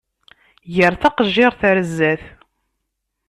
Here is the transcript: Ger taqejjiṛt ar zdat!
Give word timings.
Ger 0.75 0.93
taqejjiṛt 1.01 1.61
ar 1.69 1.77
zdat! 1.89 2.23